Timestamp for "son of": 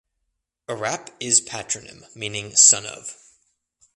2.55-3.17